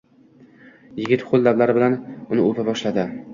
Yigit 1.01 1.23
hoʻl 1.33 1.45
lablari 1.49 1.75
bilan 1.79 1.99
uni 2.31 2.47
oʻpa 2.47 2.67
boshladi 2.73 3.07